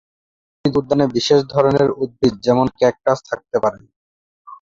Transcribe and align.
উদ্ভিদ 0.55 0.75
উদ্যানে 0.77 1.05
বিশেষ 1.15 1.39
ধরনের 1.45 1.89
উদ্ভিদ 2.03 2.33
যেমন 2.45 2.65
ক্যাকটাস 2.79 3.19
থাকতে 3.29 3.57
পারে। 3.63 3.79